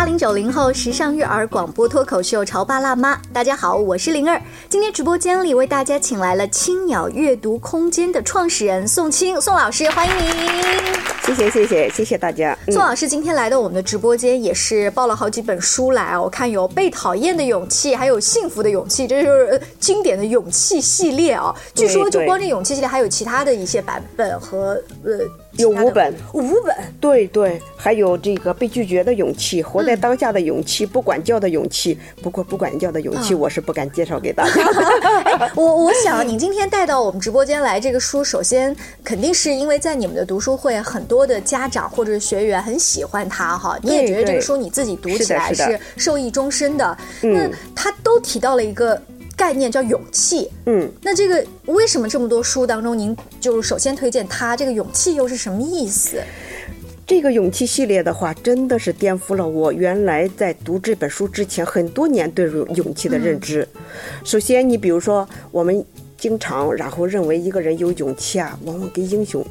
[0.00, 4.40] 八零九零后时尚育儿广播脱口秀《潮爸辣妈》，大家好，我是灵儿。
[4.66, 10.24] 今天直播间里为大家请来了青鸟阅读空间的创始人宋青宋老师，欢迎您。
[11.22, 12.56] 谢谢谢谢谢谢大家。
[12.68, 16.22] 宋老师今天来到我们的直播间，也是抱了好几本书来啊。
[16.22, 21.54] 我看有《被讨厌的勇气》，还有《幸福的勇气》，这就是经典的勇气系列啊。
[21.74, 25.20] 据说就光这勇气系列还有其他的一些版本和呃。
[25.52, 31.98] 有五本，五本，对对，还有这个被拒绝的勇气，活在当下的勇气，不管教的勇气。
[32.22, 34.52] 不过不管教的勇气，我是不敢介绍给大家。
[35.56, 43.76] 我我 想，你今天带到我们直播间来这个书，首先肯定是因为在你们的读书会，很多的家长或者是学员很喜欢它哈。
[43.82, 46.96] 你也觉得这个书你自己读起来是受益终身的。
[47.22, 49.00] 那他都提到了一个。
[49.40, 54.54] 概念叫勇气，嗯，那这个为什么这么多书当中，您就是首先推荐它？
[54.54, 56.22] 这个勇气又是什么意思？
[57.06, 63.66] 这个勇气系列的话，真的是颠覆了我原来在读这本书之前很多年对勇勇气的认知。
[64.22, 65.82] 首先，你比如说，我们
[66.18, 69.42] 经常然后认为一个人有勇气啊，往往跟英雄。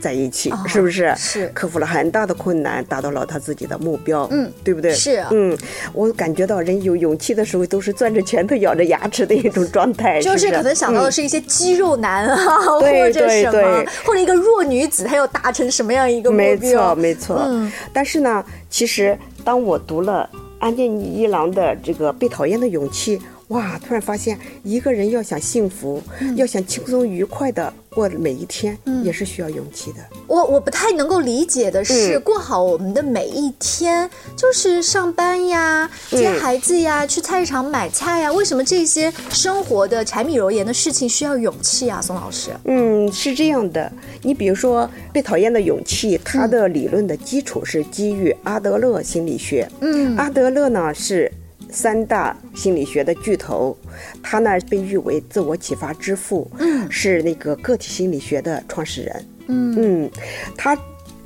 [0.00, 1.12] 在一起是不是？
[1.16, 4.28] 是克服了很大的困难，达到了他自己的目标。
[4.30, 4.92] 嗯，对不对？
[4.92, 5.24] 是。
[5.30, 5.56] 嗯，
[5.92, 10.20] 我感觉到人有勇气的时候，都是攥着拳头、咬着牙齿的一种状态。
[10.22, 12.36] 就是可能想到的是一些肌肉男啊，
[12.80, 16.56] 或者什么，或者一个弱女子，她要达成什么样一个目标？
[16.56, 17.42] 没错，没错。
[17.46, 17.70] 嗯。
[17.92, 20.28] 但是呢，其实当我读了
[20.60, 23.18] 安建一郎的这个《被讨厌的勇气》。
[23.48, 23.78] 哇！
[23.78, 26.02] 突然发现，一个人要想幸福，
[26.36, 29.98] 要想轻松愉快的过每一天，也是需要勇气的。
[30.28, 42.00] 我我不太能够理解的是，过好我们的每一天，就是上班呀、接孩子呀、去菜市场买菜呀，为什么这些生活的柴米油盐的事情需要勇气啊？
[42.00, 43.90] 宋老师，嗯，是这样的。
[44.22, 49.68] 你比如说，《被讨厌的勇气》，它的理论的基础是基于阿德勒心理学。
[49.80, 51.32] 嗯，阿德勒呢是。
[51.70, 53.76] 三大心理学的巨头，
[54.22, 56.50] 他呢被誉为自我启发之父，
[56.90, 59.28] 是那个个体心理学的创始人。
[59.48, 60.10] 嗯，
[60.56, 60.76] 他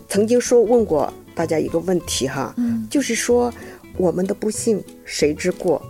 [0.08, 2.54] 曾经说问过大家一个问题哈，
[2.90, 3.52] 就是说
[3.96, 5.80] 我们的不幸谁之过？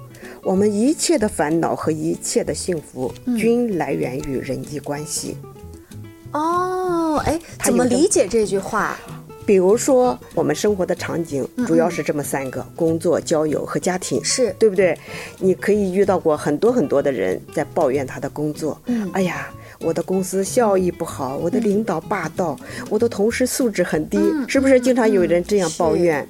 [0.42, 5.36] 我们一切的烦恼和一切的幸福均来源于人际关系。
[6.32, 8.98] 哦，哎，怎么理解这句话？
[9.44, 14.96] 比如说，我们生活的场景主要是这么三个：工作、交友和家庭，是对不对？
[15.38, 18.80] 你可以遇到过很多很多的人在抱怨他的工作。
[18.86, 19.48] 嗯，哎呀。
[19.82, 22.56] 我的公司效益不好，我的领导霸道，
[22.88, 26.26] 我的同事素质很低，是不是经常有人这样抱怨？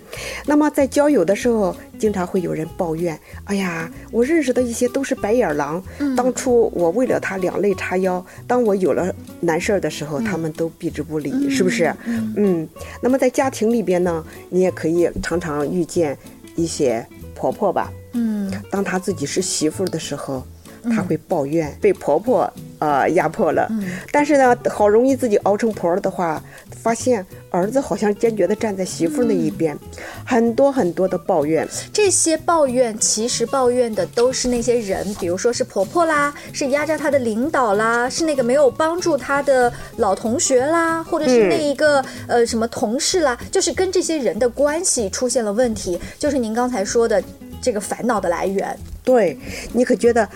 [0.46, 5.82] 那么在交友的时候，经常会有人抱怨：哎呀，我认识的一些都是白眼狼，
[6.16, 11.94] 当初我为了他两肋插腰，当我有了难事儿的时候，他们都避之不理，是不是？
[12.36, 12.66] 嗯。
[13.00, 16.16] 那么在家庭里边呢，你也可以常常遇见
[16.56, 17.92] 一些婆婆吧。
[18.12, 18.50] 嗯。
[18.70, 20.42] 当她自己是媳妇的时候。
[20.90, 22.52] 她会抱怨被婆婆
[22.82, 23.70] 呃压迫了，
[24.10, 26.42] 但是呢，好容易自己熬成婆了的话，
[26.82, 29.78] 发现儿子好像坚决的站在媳妇那一边，
[30.26, 31.68] 很多很多的抱怨。
[31.92, 47.22] 这些抱怨其实抱怨的都是那些人，比如说是婆婆啦，是压榨她的领导啦，是那个没有帮助她的老同学啦，或者是那一个呃什么同事啦，就是跟这些人的关系出现了问题，就是您刚才说的
[47.60, 48.76] 这个烦恼的来源。
[49.04, 49.38] 对，
[49.72, 50.28] 你可觉得？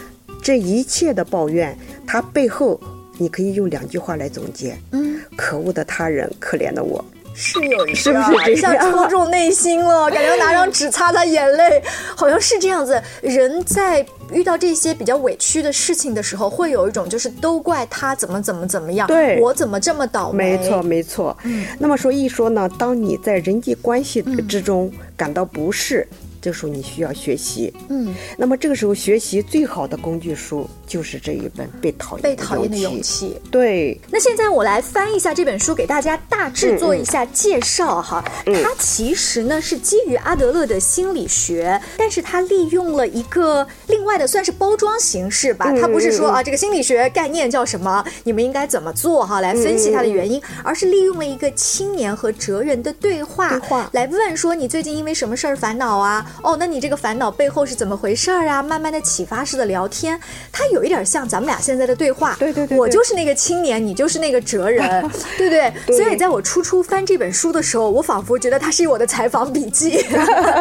[0.42, 1.76] 这一切的抱怨，
[2.06, 2.80] 它背后
[3.18, 7.04] 你可以用两句话来总结：嗯，可恶的他人，可怜的我，
[7.34, 10.10] 是有一是不是一下戳中内心了？
[10.10, 11.82] 感觉拿张纸擦擦眼泪，
[12.14, 13.02] 好像是这样子。
[13.22, 20.56] 人在遇到这些比较委屈的事情的时候，会有一种就是都怪他怎么怎么怎么样，对我怎么这么倒霉？
[20.56, 21.36] 没错，没错。
[21.44, 26.06] 嗯，那么说一说呢，当你在人际关系之中感到不适。
[26.46, 33.36] 这时候你需要学习，嗯，那么这个时候学习最好的工具书就是这一本《被讨厌被讨厌的勇气》。
[33.50, 38.24] 对，那现在我来翻一下这本书，给大家大致做一下介绍哈。
[38.62, 45.72] 它其实呢是基于阿德勒的心理学，但是它利用了一个另外的算是包装形式吧。
[45.80, 53.60] 它不是说啊这个心理学概念叫什么，你们应该怎么做哈来分析它的原因，而是利用了一个青年和哲人的对话
[53.90, 56.24] 来问说你最近因为什么事儿烦恼啊？
[56.42, 58.62] 哦，那你这个烦恼背后是怎么回事儿啊？
[58.62, 60.18] 慢慢的启发式的聊天，
[60.52, 62.36] 它有一点像咱们俩现在的对话。
[62.38, 64.86] 对对对，我就是那个青年，你就是那个哲人，
[65.38, 65.50] 对不
[65.86, 65.96] 对？
[65.96, 70.04] 所以在我初初翻这本书的时候，我仿佛觉得它是我的采访笔记。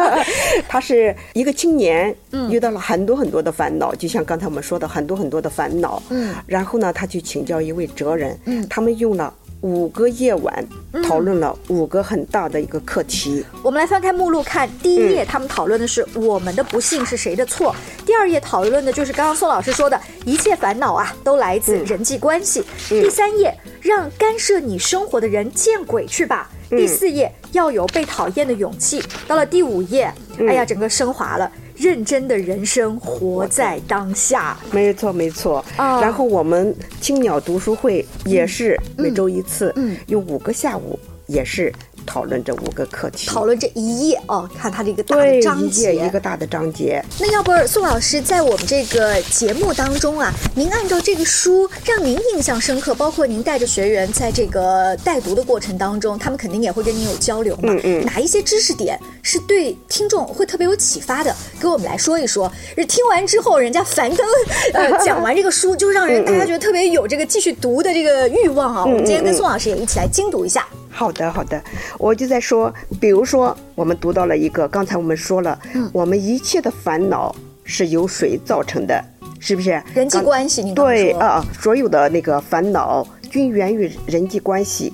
[0.68, 2.14] 他是一个青年，
[2.50, 6.02] 遇到了很多很多的烦恼，就像刚才我们说的很多很多的烦恼。
[6.10, 8.38] 嗯，然后呢，他去请教一位哲人。
[8.46, 9.32] 嗯，他们用了。
[9.66, 10.64] 五个夜晚
[11.02, 13.44] 讨论了五个很大的一个课题。
[13.64, 17.74] 我们来翻开目录看，第一页他们讨论的是我们的不幸是谁的错，
[18.06, 30.14] 第二页讨论的就是刚刚宋老师说的一切烦恼啊都来自人际关系，第三页让干涉你生活的人见鬼去吧，第四页要有被讨厌的勇气，到了第五页，
[30.46, 31.50] 哎呀，整个升华了。
[31.76, 34.56] 认真的人生，活在当下。
[34.72, 35.64] 没错，没错。
[35.76, 41.72] 啊，然后我们青鸟读书会也是每周一次，嗯，用五个下午，也是。
[42.06, 47.04] 讨论这五个课题，讨论这一页哦，看它的一个大的章节，一个大的章节。
[47.20, 57.62] 那要不宋老师在我们这个节目当中啊，您按照这个书让您印象深刻，包括您带着学员在这个带读的过程当中，他们肯定也会跟您有交流嘛。
[57.64, 58.04] 嗯嗯。
[58.06, 61.34] 哪一些知识点是对听众会特别有启发的？
[61.60, 62.50] 给我们来说一说。
[62.88, 64.26] 听完之后，人家樊登
[64.72, 68.84] 呃讲完这个书，就让人大家觉得特别有这个继续读的这个欲望啊。
[68.84, 70.66] 我们今天跟宋老师也一起来精读一下。
[70.96, 71.62] 好的，好的，
[71.98, 79.04] 我就在说，比如说，我们读到了一个，刚才我们说了，嗯，我们一切的烦恼是由谁造成的？
[79.38, 79.82] 是不是？
[79.92, 84.90] 人际关系，你对啊，所有的那个烦恼均源于人际关系。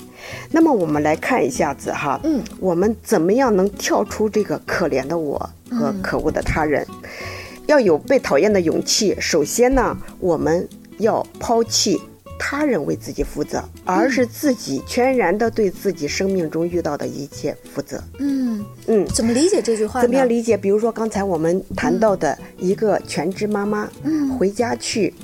[0.51, 5.39] 那么我们来看一下子哈，嗯，我们怎么样能跳出这个可怜的我
[5.71, 6.85] 和可恶的他人？
[7.67, 9.17] 要有被讨厌的勇气。
[9.21, 10.69] 首先呢，我们
[10.99, 12.03] 要抛弃。
[12.45, 18.03] 他人为自己负责，而是自己全然的对自己生命中遇到的一切负责。
[18.19, 20.03] 嗯嗯，怎么理解这句话？
[20.03, 20.57] 怎么样理解？
[20.57, 25.15] 比如说刚才我们谈到的一个全职妈妈，嗯，回家去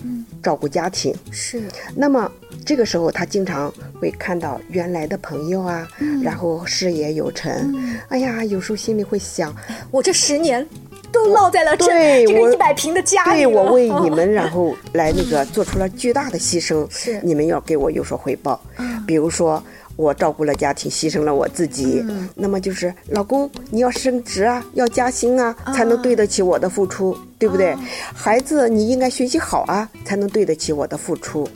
[0.41, 1.61] 照顾家庭，是。
[1.97, 2.31] 那么
[2.65, 5.89] 这个时候，她经常会看到原来的朋友啊，
[6.23, 7.75] 然后事业有成，
[8.11, 9.53] 哎呀，有时候心里会想，
[9.91, 10.65] 我这十年。
[11.13, 13.43] 都落在了这这个一百平的家里。
[13.43, 18.61] 对我为 你们，然后来那个做出了巨大的牺牲，是你们要给我有所回报。
[19.07, 19.63] 比如说
[19.97, 27.75] 我照顾了家庭，牺牲了我自己，那么就是老公你要升职啊，要加薪啊，才能对得起我的付出，对不对？
[28.15, 31.49] 孩子你应该学习好啊，才能对得起我的付出。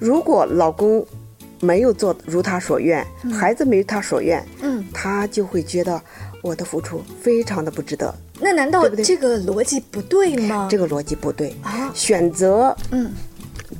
[0.00, 1.06] 如果老公
[1.60, 6.00] 没有做如他所愿，孩子没他所愿，嗯，他就会觉得
[6.42, 8.12] 我的付出非常的不值得。
[8.40, 10.68] 那难道这个逻辑不对吗？
[10.70, 11.90] 这个逻辑不对啊！
[11.94, 13.12] 选择嗯。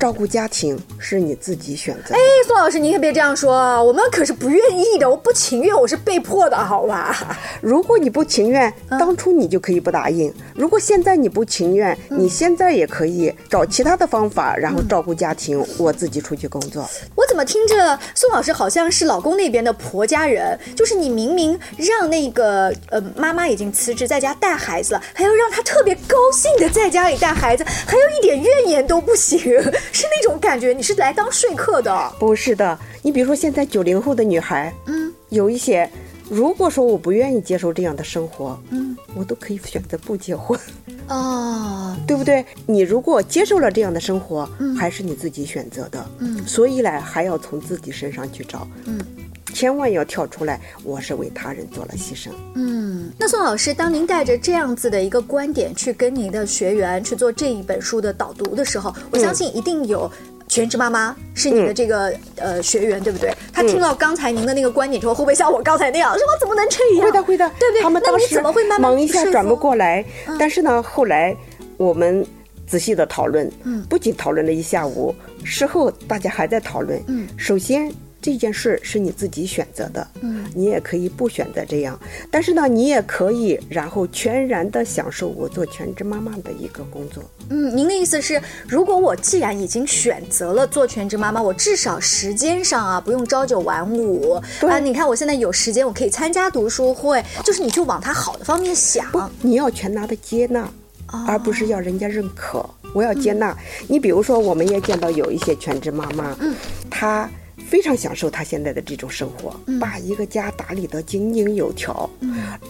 [0.00, 2.16] 照顾家庭是你自己选择。
[2.16, 2.18] 哎，
[2.48, 7.38] 宋老师，您可别这样说，我们可是不愿意的，我不情愿，我是被迫的，好吧？
[7.62, 10.34] 如果你不情愿，当初你就可以不答应。
[10.56, 16.84] 如果现在你不情愿，你现在也可以找其他的方法，然后照顾家庭，我自己出去工作。
[17.34, 20.56] 我怎么听着宋老师好像是老公那边的婆家人？
[20.76, 29.40] 就是你明明让那个呃妈妈已经辞职在家带孩子了，还要让她特别高兴的在家里带孩子，还有一点怨言都不行。
[29.40, 32.12] 是那种感觉，你是来当说客的？
[32.20, 35.90] 不是的，你比如说现在九零后的女孩，嗯，有一些，
[36.30, 40.58] 如果说我不愿意接受这样的生活，嗯，我都可以选择不结婚，
[41.08, 42.44] 哦， 对不对？
[42.66, 48.98] 你如果接受了这样的生活，嗯，还是你自己选择的，嗯，所以呢，还要从自己身上去找，嗯。
[49.52, 52.30] 千万要跳出来，我是为他人做了牺牲。
[52.56, 60.10] 嗯，那宋老师，当您带着这样子的一个观点去跟您的学员去做这一本书的导读的时候，我相信一定有
[60.46, 63.34] 全职妈妈是你的这个呃学员，对不对？
[63.52, 67.04] 他听到刚才您的那个观点之后，会不会像我刚才那样，说我怎么能这样？
[67.04, 67.82] 会的，会的，对不对？
[67.82, 68.40] 他们当时
[68.78, 70.04] 忙一下转不过来，
[70.38, 71.36] 但是呢，后来
[71.76, 72.24] 我们
[72.66, 77.92] 仔细的讨论，嗯，不仅讨论了一下午，事后大家还在讨论，嗯，首先。
[78.24, 82.00] 这件事是你自己选择的，嗯，你也可以不选择这样，
[82.30, 87.22] 但是呢，你也可以然后全然的享受我做全职妈妈的一个工作。
[87.50, 94.78] 嗯，您的意思是，如果我既然已经选择了做全职妈妈，我至少时间上啊不用朝九晚五啊。
[94.78, 99.04] 你看我现在有时间，我可以参加读书会，就是你就往他好的方面想。
[99.42, 100.66] 你要全拿的接纳，
[101.26, 102.64] 而不是要人家认可。
[102.94, 103.54] 我要接纳
[103.86, 106.54] 你，比如说，我们也见到有一些全职妈妈，嗯，
[106.88, 107.28] 她。
[107.68, 112.08] 非常享受他现在的这种生活，把一个家打理得井井有条，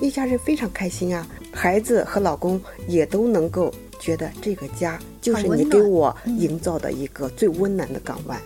[0.01, 1.27] 一家人非常开心啊。
[1.53, 8.39] 孩子和老公也都能够觉得这个家就是你给我营造的一个最温暖的港湾。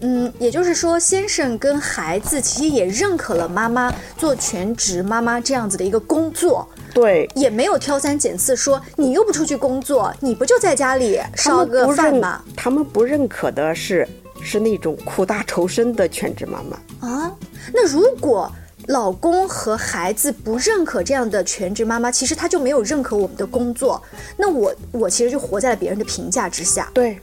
[0.00, 12.42] 嗯，也就是说，先生跟孩子其实也认可了妈妈做全职妈妈这样子的一个工作，对，也没有挑三拣四，说你又不出去工作，你不就在家里烧个饭吗？
[12.56, 14.06] 他们不认可的是。
[14.42, 17.36] 是那种苦大仇深的全职妈妈啊。
[17.72, 18.50] 那如果
[18.86, 24.02] 老公和孩子不认可这样的全职妈妈，其实他就没有认可我们的工作。
[24.36, 26.90] 那我我其实就活在了别人的评价之下。
[26.94, 27.18] 对，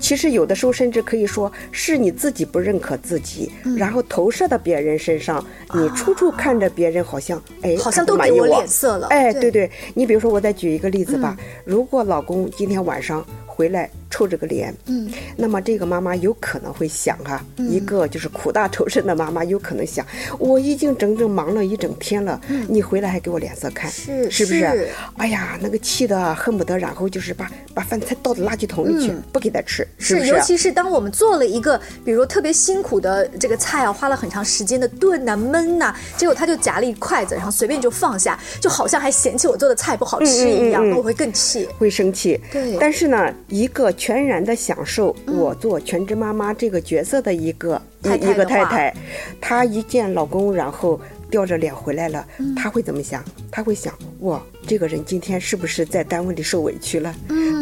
[0.00, 9.08] 其实有的时候甚至可以说是你自己不认可自己，然后投射到别人身上，你处处看着别人好像哎，好像都给我脸色了。
[9.08, 11.36] 哎，对对，你比如说我再举一个例子吧，
[11.66, 13.22] 如果老公今天晚上。
[13.56, 20.06] 回来臭着个脸，嗯，那么这个妈妈有可能会想哈，一个就是苦大仇深的妈妈有可能想，
[20.38, 24.88] 我已经整整忙了一整天了，你回来还给我脸色看，是是不是？
[25.16, 42.40] 哎呀，那个气的恨不得然后就是把把饭菜倒到垃圾桶里去，不给他吃，是尤其是当我们做了一个，比如特别辛苦的这个菜啊，花了很长时间的炖呐焖呐，结果他就夹了一筷子，然后随便就放下，就好像还嫌弃我做的菜不好吃一样，那我会更气，会生气。
[42.52, 43.16] 对，但是呢。
[43.48, 48.94] 一个全然的享受我做全职妈妈这个角色的一个一一个太太，
[49.40, 51.00] 她一见老公，然后
[51.30, 53.24] 吊着脸回来了，她会怎么想？
[53.50, 57.14] 她会想：哇，这个人今天是不是在单位里受委屈了？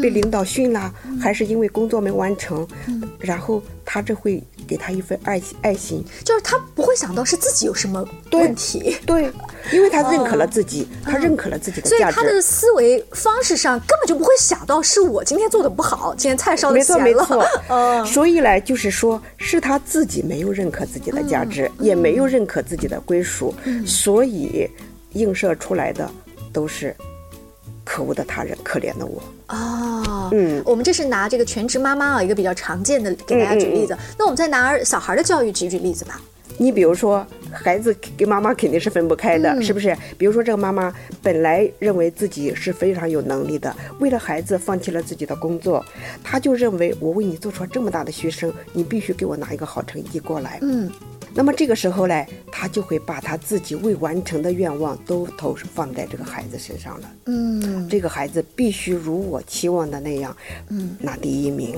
[0.03, 2.67] 被领导训了，还是因为工作没完成？
[3.19, 4.43] 然后她这会。
[4.67, 9.31] 给他一份爱心，爱心就是他不会想到是自己有什么问题，对，
[9.71, 23.55] 因为他认可了自己，他认可了自己的价值，所以他的思维方式上根本就不会想到是我今天做的不好，今天菜烧的咸了，没错没错，所以呢，就是说是他自己没有认可自己的价值，也没有认可自己的归属，
[23.87, 24.67] 所以
[25.13, 26.11] 映射出来的
[26.55, 26.97] 都是。
[27.85, 33.97] 可恶的他人，可怜的我哦，嗯，我们这是拿这个全职妈妈啊，一个比较常见的给大家举例子。
[34.19, 36.21] 那我们再拿小孩的教育举举例子吧。
[36.57, 39.97] 你比如说，孩子跟妈妈肯定是分不开的，是不是？
[40.17, 45.85] 比如说，这个妈妈本来认为自己是非常有能力的，为了孩子放弃了自己的工作，
[46.23, 50.61] 她就认为我为你做出了这么大的牺牲，你必须给我拿一个好成绩过来。
[50.63, 50.89] 嗯。
[51.35, 57.11] 那么这个时候呢，他就会把他自己未完成的愿望都投放在这个孩子身上了。
[57.27, 60.37] 嗯，这个孩子必须如我期望的那样，
[60.69, 61.77] 嗯，拿第一名，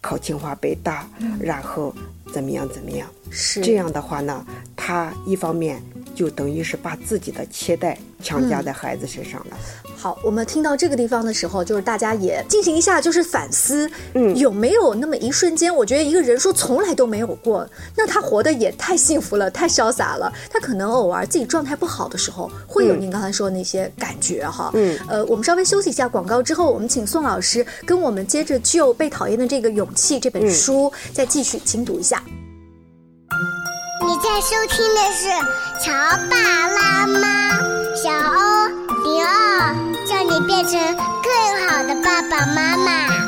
[0.00, 1.06] 考清华北大，
[1.38, 1.94] 然后
[2.32, 3.06] 怎么样怎么样？
[3.30, 4.44] 是这样的话呢，
[4.74, 5.82] 他一方面
[6.14, 9.56] 就等于是把自己的期待强加在孩子身上了。
[9.96, 17.66] 好，我们听到这个地方的时候，就是大家也进行一下，就是反思，嗯，有没有那么一瞬间，我觉得一个人说从来都没有过，
[17.96, 20.30] 那他活得也太幸福了，太潇洒了。
[20.50, 24.70] 他可能偶尔自己状态不好的时候，会有您刚才说的那些感觉哈。
[24.74, 32.22] 嗯，呃，我们稍微休息一下广告之后，我们请宋老师跟我们接着就《被讨厌的这个勇气》这本书再继续精读一下。
[34.06, 35.28] 你在收听的是
[35.82, 35.90] 《乔
[36.28, 36.36] 爸
[36.68, 37.58] 拉妈》，
[37.96, 38.68] 小欧
[39.02, 39.74] 零二。
[40.06, 40.78] 叫你变成
[41.22, 41.32] 更
[41.66, 43.24] 好的爸爸妈妈。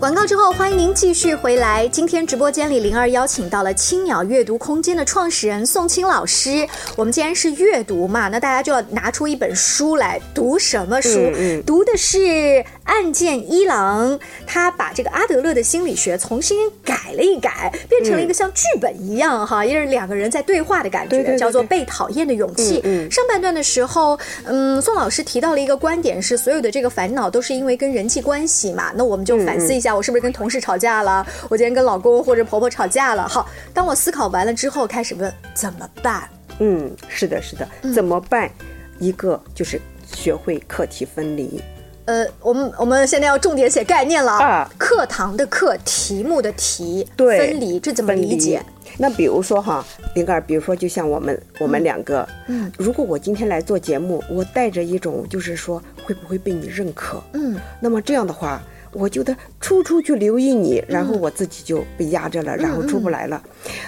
[0.00, 1.86] 广告之后，欢迎您继续回来。
[1.88, 6.66] 今天直播间里，灵儿邀请到了青鸟阅读空间的创始人宋青老师。
[6.96, 10.58] 我们既然是阅读嘛，那大家就要拿出一本书来读。
[10.58, 11.30] 什么书？
[11.66, 22.80] 读的是岸见一郎，他把这个阿德勒的心理学重新改了一改，变成了一个像剧本一样哈，也是两个人在对话的感觉，叫做《被讨厌的勇气》。
[23.10, 28.90] 上半段的时候，嗯，宋老师提到了一个观点，是所有的这个烦恼都是因为跟人际关系嘛。
[28.96, 29.94] 那我们就反思一下。
[29.94, 31.26] 我是不是跟同事吵架了？
[31.50, 33.28] 我今天跟老公或者婆婆吵架了。
[33.28, 36.28] 好，当我思考完了之后，开始问怎么办？
[36.58, 38.50] 嗯，是的，是的，怎么办？
[38.98, 39.80] 一个就是
[40.12, 41.60] 学会课题分离。
[42.08, 44.70] 呃，我们我们现在要重点写概念了啊。
[44.78, 48.64] 课堂的课，题目的题，对，分离，这怎么理解？
[48.96, 49.84] 那比如说哈，
[50.14, 57.22] 灵儿，比如说就像我们我们两个，嗯，如果我今天来做节目，我带着一种就是说会不会被你认可？
[57.34, 58.62] 嗯，那么这样的话。
[58.92, 63.40] 我就得处处去留意你，然后我自己就被压着了，然后出不来了。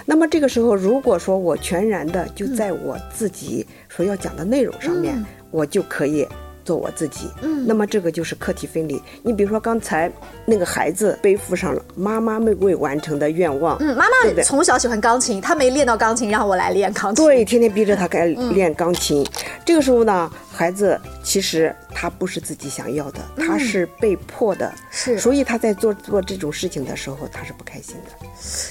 [0.05, 6.29] 那么这个时候，如果说我全然的就在我自己所要讲的内容上面，我就可以。
[6.65, 9.01] 做我自己，嗯，那么这个就是课题分离。
[9.23, 10.11] 你比如说刚才
[10.45, 19.27] 那个孩子背负上了妈妈没未完成的愿望，嗯，妈妈从小喜欢钢琴，她没练到钢琴，让我来练钢琴，对，天天逼着他该练钢琴。
[19.65, 28.27] 这个时候呢，孩子其实他不是自己想要的，他是被迫的，是，所以他在做做这种事情的时候，他是不开心的。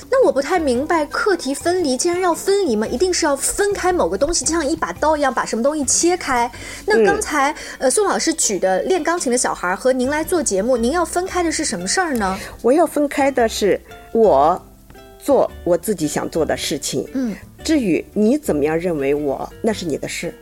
[0.09, 6.49] 那我不太明白，课题分离既然要分离嘛，一定是要分开某个东西，就像一把刀一样，把什么东西切开。
[6.85, 12.37] 那刚才呃宋老师举的练钢琴的小孩和您来做节目，您要分开的是什么事儿呢？
[12.61, 13.79] 我要分开的是
[14.11, 14.61] 我
[15.17, 17.07] 做我自己想做的事情。
[17.13, 17.33] 嗯，
[17.63, 20.33] 至于你怎么样认为我，那是你的事。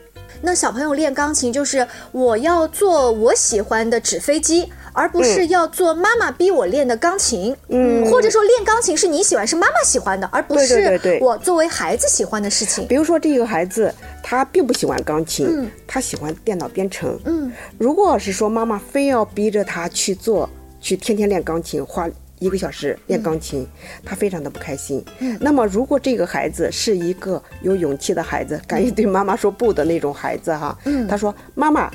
[0.42, 4.72] 那小朋友练钢琴就是我要做我喜欢的纸飞机。
[4.98, 7.56] 而不是要做妈妈逼我练的钢琴。
[7.68, 12.86] 嗯，或者说练钢琴是你喜欢，是妈妈喜欢的，而不是对我作为孩子喜欢的事情。
[12.88, 17.18] 比如说这个孩子，他并不喜欢钢琴，他喜欢电脑编程。
[17.24, 20.50] 嗯，如果是说妈妈非要逼着他去做，
[20.80, 22.08] 去天天练钢琴，花
[22.40, 23.66] 一个小时练钢琴，
[24.04, 25.04] 他非常的不开心。
[25.18, 31.90] 嗯，那么如果这个孩子是一个有勇气的孩子，敢于对妈妈说不的那种孩子哈，嗯，他说妈妈，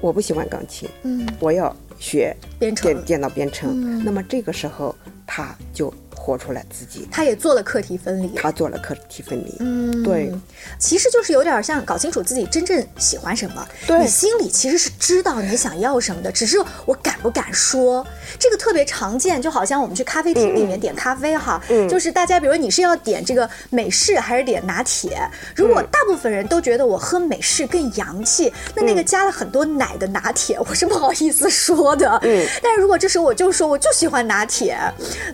[0.00, 1.74] 我不喜欢钢琴，嗯，我要
[2.04, 4.04] 学编程电电脑编程。
[4.04, 4.94] 那么这个时候
[5.26, 5.92] 他就
[6.24, 8.28] 活出来自己，他也做了课题分离。
[8.34, 9.54] 他做了课题分离。
[9.60, 10.32] 嗯，对，
[10.78, 13.66] 其实就是有点像搞清楚自己真正喜欢什么。
[13.86, 18.06] 对你心里其实是知道你想要什么的，只是我敢不敢说。
[18.38, 25.20] 这个特别常见，就好像我们去咖啡厅里面点咖啡哈，就是大家比如你是要点这个美式还是点拿铁？
[25.54, 32.18] 如果大部分人都觉得我喝美式更洋气，那那个加了很多奶的拿铁，我是不好意思说的。
[32.22, 34.78] 嗯，但是如果这时候我就说我就喜欢拿铁，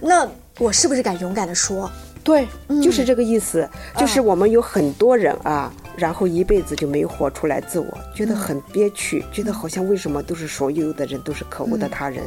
[0.02, 0.28] 那
[0.60, 1.90] 我是不是敢勇敢的说？
[2.22, 2.46] 对，
[2.82, 3.66] 就是这个意思。
[3.96, 12.22] 就是我们有很多人啊，然后一辈子就没活出来自我，觉得很憋屈，觉得好像为什么都是所有的人都是可恶的他人。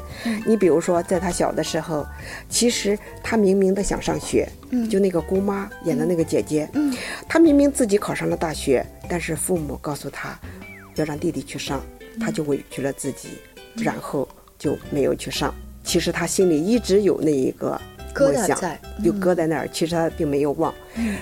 [0.48, 2.04] 你比如说，在他小的时候，
[2.50, 4.50] 其实他明明的想上学，
[4.90, 6.68] 就那个姑妈演的那个姐姐，
[7.30, 10.36] 他明明自己考上了大学，但是父母告诉他
[10.96, 11.80] 要让弟弟去上，
[12.20, 13.38] 他就委屈了自己，
[13.76, 15.54] 然后就没有去上。
[15.84, 17.80] 其实他心里一直有那一个
[18.14, 20.74] 疙梦想瘩在，就搁在那儿，其实他并没有忘。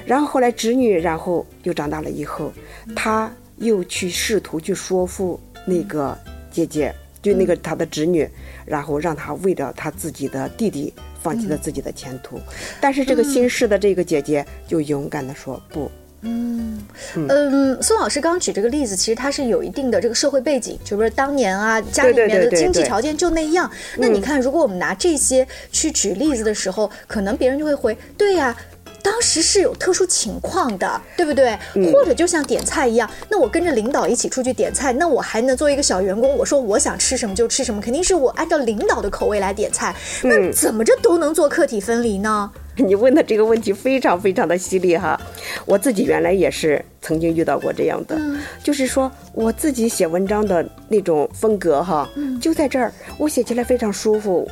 [0.05, 2.51] 然后后来侄女，然后又长大了以后，
[2.95, 6.17] 他又去试图去说服那个
[6.51, 8.27] 姐姐，就那个他的侄女，
[8.65, 12.39] 然后让他为了他自己的弟弟放弃了自己的前途。
[12.81, 15.89] 但是这个新式的这个姐姐就勇敢的说不。
[16.23, 16.79] 嗯
[17.15, 23.69] 嗯，宋老师刚举这个例子，其实它是有一定的这个社会背景，就是当年啊，家里面的经济条件就那样。
[23.97, 28.55] 那你看，如果我们拿这些去举例子的时候，可能别人就会回，对呀。
[29.03, 31.57] 当时是有特殊情况的，对不对？
[31.75, 36.35] 嗯或者就像点菜一样，那我跟着领导一起出去点菜，那我还能做一个小员工？
[36.37, 39.95] 我说我想吃什么就吃什么，肯定是我按照领导的口味来点菜。
[40.23, 42.51] 嗯那怎么着都能做客体分离呢？
[42.77, 45.19] 你问的这个问题非常非常的犀利哈，
[45.65, 48.17] 我自己原来也是曾经遇到过这样的，
[48.63, 52.09] 就是说我自己写文章的那种风格哈，
[52.41, 54.49] 就在这儿，我写起来非常舒服，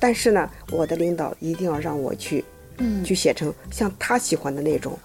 [0.00, 2.42] 但是呢，我的领导一定要让我去，
[2.78, 4.98] 嗯，去写成像他喜欢的那种，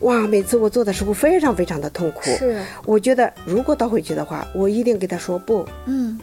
[0.00, 2.60] 哇，每次我做的时候非常非常的痛苦，是。
[2.84, 6.18] 我觉得如果倒回去的话，我一定给他说不，嗯，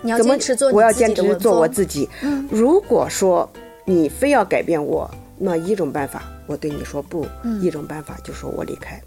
[0.00, 2.08] 你要坚持做你我要坚持做我自己。
[2.22, 2.48] 嗯。
[2.50, 3.48] 如果说
[3.84, 7.26] 你非要改变我，那一种办法我对你说不，
[7.60, 9.00] 一种办法就说我离开。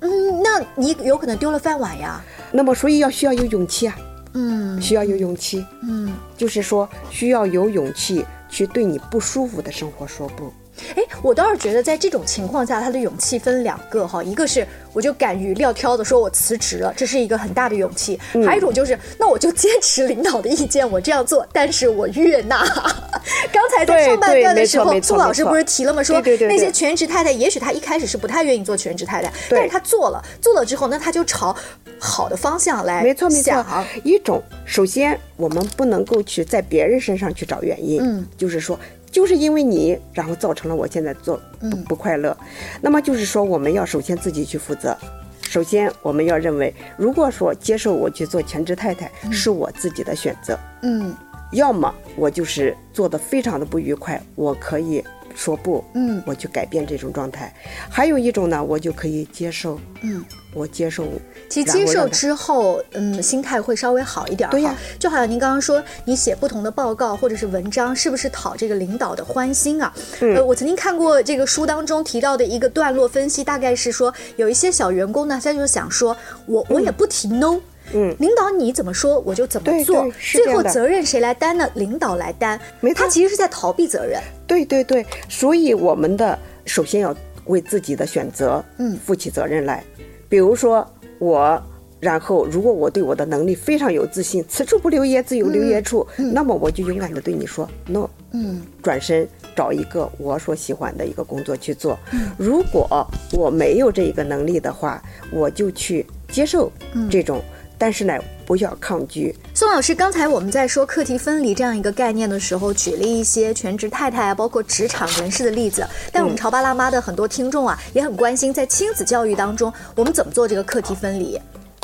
[0.00, 2.24] 嗯，那你有可能丢了饭碗呀。
[2.50, 3.98] 那么所以要需要有勇气啊，
[4.32, 4.80] 嗯。
[4.80, 10.50] 需要有勇气，嗯，就是说需要有勇气去对你不舒服的生活说不。
[10.96, 22.64] 哎，我倒是觉得在这种情况下，他的勇气分两个哈，一个是我就敢于撂挑子说我辞职了，这是一个很大的勇气；还有一种就是，那我就坚持领导的意见，我这样做，但是我悦纳。
[23.52, 26.02] 刚才在对上半段的时候，苏老师不是提了吗？
[26.02, 31.54] 说那些全职太太，也许她一开始是不太愿意做全职太太，但是她做了，做了之后，那她就朝
[31.98, 38.78] 好的方向来没错没错想，一种首先我们不能够去在别人身上去找原因，嗯，就是说。
[39.10, 42.36] 就是因为你，然后造成了我现在做不不快乐。
[42.80, 44.96] 那么就是说，我们要首先自己去负责。
[45.42, 51.14] 首先，我们要认为，如果说接受我去做全职太太是我自己的选择，嗯
[51.52, 57.52] 要么我就是做的非常的不愉快，我可以说不，嗯我去改变这种状态。
[57.88, 60.24] 还有一种呢，我就可以接受，嗯。
[60.52, 61.06] 我接受。
[61.48, 64.50] 其实接受之后，嗯，心态会稍微好一点。
[64.50, 69.94] 对呀就好像您刚刚说，你写不同的报告或者是文章，是不是讨这个领导的欢心啊？
[70.20, 76.16] 嗯呃，我曾经看过这个书当中提到的一个段落分析，大概是说有一些小员工呢，他就想说，
[76.46, 77.54] 我我也不提 no。
[77.54, 77.62] 嗯
[77.92, 80.10] 领导你怎么说我就怎么做。
[80.18, 81.68] 最后责任谁来担呢？
[81.74, 84.20] 领导来担没，他其实是在逃避责任。
[84.46, 87.14] 对对对，所以我们的首先要
[87.46, 88.96] 为自己的选择，嗯。
[89.04, 89.82] 负起责任来。
[90.28, 90.86] 比如说
[91.18, 91.60] 我，
[91.98, 98.62] 然后如果我对我的能力非常有自信，此处不留爷，自有留爷处，那么我就勇敢的对你说 no，嗯。
[98.82, 99.26] 转身
[99.56, 101.98] 找一个我所喜欢的一个工作去做。
[102.38, 106.70] 如果我没有这一个能力的话，我就去接受
[107.10, 107.42] 这种，
[107.80, 108.12] 但是呢，
[108.44, 109.34] 不要抗拒。
[109.54, 115.82] 宋老师，刚才我们在说课题分离这样一个概念的时候，举了一些全职太太啊，包括职场人士的例子。
[116.12, 121.40] 但我们潮爸辣妈的很多听众啊，也很关心，在亲子教育当中，我们怎么做这个课题分离？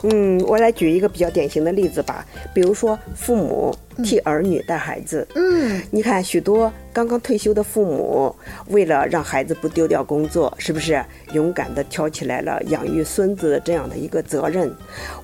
[0.08, 5.26] 嗯，我来举一个比较典型的例子吧，比如说父母替儿女带孩子。
[5.34, 8.34] 嗯，你看许多刚刚退休的父母，
[8.68, 14.72] 为了让孩子不丢掉工作，是不是勇敢地挑起来了养育孙子这样的一个责任？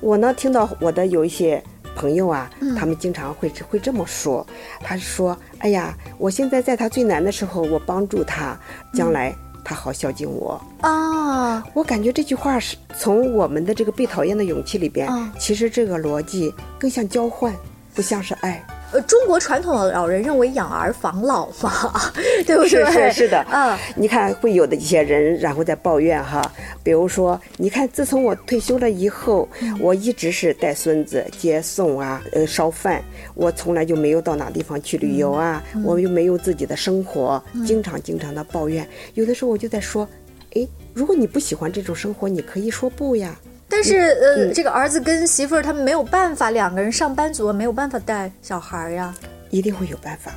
[0.01, 1.63] 我呢，听到我的有一些
[1.95, 4.45] 朋友啊，他们经常会会这么说，
[4.81, 8.59] 他说：“哎呀，我现在在他最难的时候，我帮助他，
[8.93, 10.59] 将来他好孝敬我。
[10.81, 17.53] 啊，我感觉这句话是从我们的这个被讨厌的勇气里边，嗯其实这个逻辑更像交换，
[17.95, 18.63] 不像是爱。
[18.91, 21.71] 呃，中国传统的老人认为养儿防老嘛，
[22.45, 22.69] 对不对？
[22.69, 26.39] 是是是的，嗯，你看会有的一些人，然后在抱怨哈，
[26.83, 29.47] 比如说，你看自从我退休了以后，
[29.79, 33.01] 我一直是带孙子接送啊，呃，烧饭，
[33.33, 38.87] 我从来就没有到哪地方去旅游啊，我又没有自己的生活，经常经常的抱怨。
[39.13, 40.07] 有的时候我就在说，
[40.55, 43.39] 诶，如果你不喜欢这种生活，你可以说不呀。
[43.69, 49.15] 但是呃，这个儿子跟媳妇儿他们没有办法，两个人上班族没有办法带小孩儿呀。
[49.49, 50.31] 一定会有办法，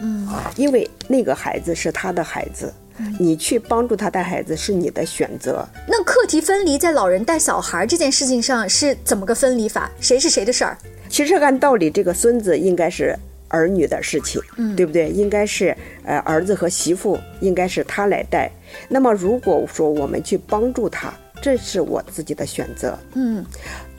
[0.00, 2.72] 嗯，因为那个孩子是他的孩子，
[3.18, 5.66] 你去帮助他带孩子是你的选择。
[5.86, 9.90] 那课题分离在老人带小孩儿这件事情上是怎么个分离法？
[10.00, 10.76] 谁是谁的事儿？
[11.08, 13.16] 其实按道理，这个孙子应该是
[13.48, 15.08] 儿女的事情，嗯对不对？
[15.08, 18.50] 应该是呃儿子和媳妇应该是他来带。
[18.88, 22.96] 那么如果说我们去帮助他，这是我自己的选择。
[23.14, 23.44] 嗯，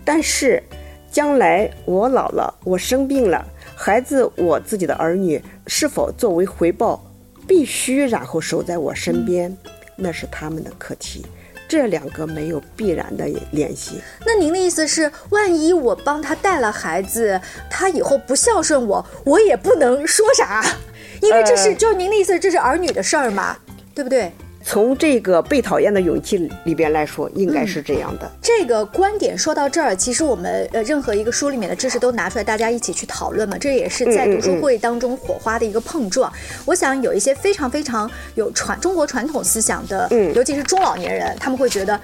[0.06, 0.64] 但是
[1.12, 7.04] 将来我老了，我生病了，孩子我自己的儿女是否作为回报，
[7.52, 9.54] 必须然后守在我身边，
[9.98, 11.26] 那是他们的课题。
[11.68, 14.00] 这两个没有必然的联系。
[14.26, 17.38] 那您的意思是，万一我帮他带了孩子，
[17.70, 20.64] 他以后不孝顺我，我也不能说啥，
[21.22, 23.58] 因为这是、呃就是您的意思，这是儿女的事儿嘛，
[23.94, 24.32] 对不对？
[24.64, 28.32] 从这个被讨厌的勇气里边来说，应该是这样的。
[28.42, 36.32] 这个观点说到这儿，其实我们呃任何一个书里面的知识都拿出来，大家一起去讨论嘛，这也是在读书会当中火花的一个碰撞。
[36.66, 42.00] 我想有一些非常非常有传中国传统思想的，嗯尤其是中老年人，他们会觉得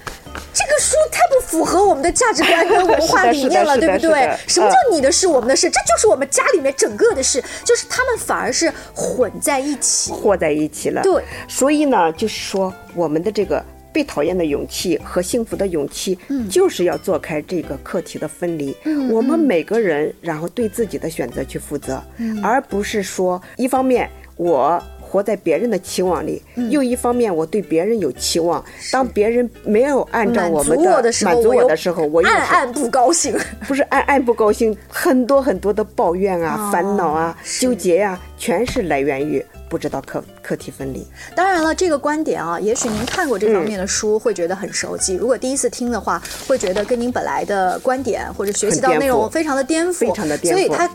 [0.52, 4.36] 这个书太不符合我们的价值观跟文化理念了，对不对？
[4.46, 5.68] 什么叫你的事我们的事？
[5.70, 10.12] 这就是我们家里面整个的事，就是他们反而是混在一起。
[10.12, 11.02] 和在一起了。
[11.02, 18.76] 对，所以呢，就是说我们的这个被讨厌的勇气和幸福的勇气，嗯就是要做开这个课题的分离。
[19.10, 24.82] 我们每个人，然后对自己的选择去负责，嗯而不是说一方面我。
[25.08, 28.62] 活在别人的期望里，嗯又一方面我对别人有期望。
[28.92, 33.34] 当别人没有按照我们的时候，满足我的时候，我又暗暗不高兴。
[33.66, 41.06] 不是暗暗不高兴，很多很多的抱怨啊、哦烦恼啊、纠结呀、全是来源于不知道课课题分离。
[41.34, 50.88] 当然了，这个观点啊，也许您看过这方面的书，会觉得很熟悉；如果第一次听的话，会觉得跟您本来的观点或者学习到内容非常的颠覆，非常的颠覆所以它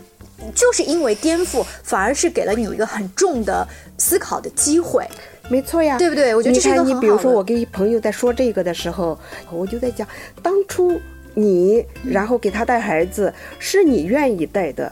[0.54, 3.66] 就是因为颠覆，反而是给了你一个很重的
[3.98, 5.06] 思考的机会。
[5.50, 6.34] 没错呀，对不对？
[6.34, 9.18] 我觉得这是一个你看，你比如说，我跟朋友在说这个的时候，
[9.52, 10.08] 我就在讲，
[10.42, 10.98] 当初
[11.34, 14.90] 你然后给他带孩子，是你愿意带的，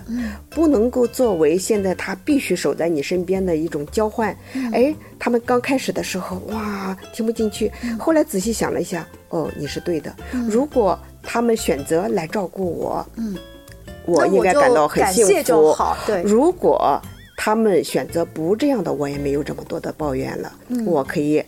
[0.51, 4.37] 不能够作为现在他必须守在你身边的一种交换。
[4.75, 10.15] 哎，他们刚开始的时候，哇，听不进去，后来仔细想了一下，哦，你是对的。
[10.51, 13.35] 如果他们选择来照顾我，嗯，
[14.05, 15.73] 我应该感到很幸感谢就福。
[15.73, 16.21] 好对。
[16.23, 17.01] 如果
[17.45, 20.87] 他们选择不这样的，我也没有这么多的抱怨了，嗯。
[20.87, 21.43] 我可以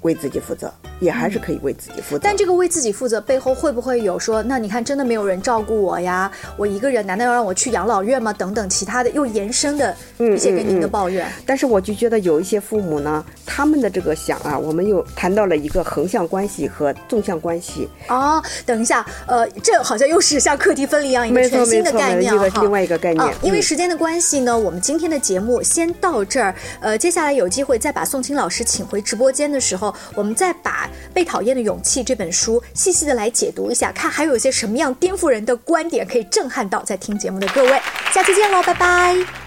[0.00, 0.72] 为自己负责，
[1.04, 2.20] 也还是可以为自己负责。
[2.22, 6.30] 但这个为自己负责背后会不会有说，那你看真的没有人照顾我呀？
[6.56, 8.32] 我一个人难道要让我去养老院吗？
[8.32, 11.30] 等等其他的又延伸的一些跟您的抱怨。
[11.46, 17.88] 但是我就觉得有一些父母呢，他们的这个想啊，我们又谈到了一个横向关系和纵向关系。
[18.08, 26.54] 哦，等一下，呃，这好像又是像课题分离一样一个全新的概念一个另外一个概念啊因为嗯时间的关系呢，我们今天的节目先到这儿。
[26.80, 37.80] 呃，接下来有机会再把宋青老师请回直播间的时候，我们再把《被讨厌的勇气》这本书细细的来解读一下，看还有一些什么样颠覆人的观点可以震撼到在听节目的各位。
[38.12, 39.43] 下期见喽，拜拜。